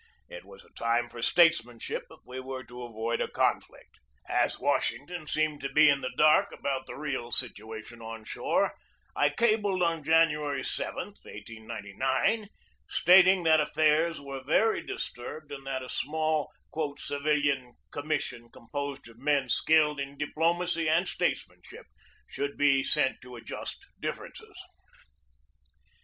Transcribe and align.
It 0.29 0.45
was 0.45 0.63
a 0.65 0.71
time 0.71 1.09
for 1.09 1.21
statesmanship 1.21 2.07
if 2.09 2.21
we 2.25 2.39
were 2.39 2.63
to 2.63 2.81
avoid 2.81 3.21
a 3.21 3.27
conflict. 3.27 3.99
As 4.27 4.59
Washington 4.59 5.27
seemed 5.27 5.61
to 5.61 5.69
be 5.69 5.89
in 5.89 6.01
the 6.01 6.09
dark 6.17 6.51
about 6.51 6.87
the 6.87 6.95
real 6.95 7.29
00 7.29 7.51
W 7.57 7.83
SINCE 7.83 7.99
MANILA 7.99 8.17
285 8.25 8.29
situation 8.33 8.45
on 8.47 8.49
shore, 8.49 8.75
I 9.15 9.29
cabled 9.29 9.83
on 9.83 10.03
January 10.03 10.63
7, 10.63 10.93
1899, 11.21 12.49
stat 12.89 13.27
ing 13.27 13.43
that 13.43 13.59
affairs 13.59 14.19
were 14.19 14.43
very 14.43 14.83
disturbed 14.83 15.51
and 15.51 15.67
that 15.67 15.83
a 15.83 15.87
small 15.87 16.51
"civilian 16.97 17.73
commission 17.91 18.49
composed 18.49 19.07
of 19.07 19.19
men 19.19 19.49
skilled 19.49 19.99
in 19.99 20.17
di 20.17 20.25
plomacy 20.35 20.89
and 20.89 21.07
statesmanship 21.07 21.85
should 22.25 22.57
be 22.57 22.81
sent 22.83 23.21
to 23.21 23.35
adjust 23.35 23.85
differences." 23.99 24.65